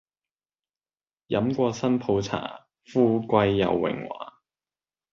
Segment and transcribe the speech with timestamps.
[1.27, 4.41] 飲過新抱茶，富貴又榮華